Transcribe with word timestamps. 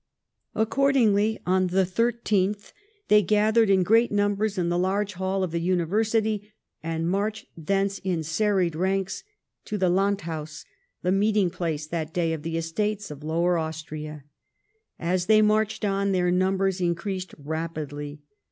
Accordingly, 0.55 1.37
on 1.45 1.67
the 1.67 1.85
loth, 1.85 2.73
they 3.07 3.21
gathered 3.21 3.69
in 3.69 3.83
great 3.83 4.11
numbers 4.11 4.57
in 4.57 4.69
the 4.69 4.77
large 4.79 5.13
hall 5.13 5.43
of 5.43 5.51
the 5.51 5.61
University, 5.61 6.51
and 6.81 7.07
marched 7.07 7.45
thence, 7.55 7.99
in 7.99 8.23
serried 8.23 8.75
ranks, 8.75 9.23
to 9.65 9.77
the 9.77 9.91
Landhaus— 9.91 10.65
the 11.03 11.11
meeting 11.11 11.51
place 11.51 11.85
that 11.85 12.15
day 12.15 12.33
of 12.33 12.41
the 12.41 12.57
Estates 12.57 13.11
of 13.11 13.23
Lower 13.23 13.59
Austria. 13.59 14.23
As 14.97 15.27
they 15.27 15.43
marched 15.43 15.85
on, 15.85 16.13
their 16.13 16.31
numbers 16.31 16.81
increased 16.81 17.35
rapidly. 17.37 18.23